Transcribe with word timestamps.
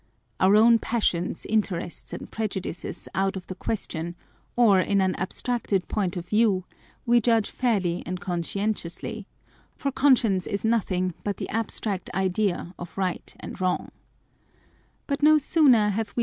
Our 0.39 0.55
own 0.55 0.79
passions, 0.79 1.45
interests, 1.45 2.11
and 2.11 2.31
prejudices 2.31 3.07
out 3.13 3.35
of 3.35 3.45
the 3.45 3.53
question, 3.53 4.15
or 4.55 4.79
in 4.79 4.99
an 4.99 5.13
abstracted 5.13 5.87
point 5.89 6.17
of 6.17 6.27
view, 6.27 6.65
we 7.05 7.21
judge 7.21 7.51
fairly 7.51 8.01
and 8.03 8.19
conscientiously; 8.19 9.27
for 9.75 9.91
conscience 9.91 10.47
is 10.47 10.65
nothing 10.65 11.13
but 11.23 11.37
the 11.37 11.49
abstract 11.49 12.09
idea 12.15 12.73
of 12.79 12.97
(190 12.97 13.37
On 13.63 13.75
Dr. 13.77 13.89
Spiirzheinis 15.35 15.93
Theory. 16.03 16.13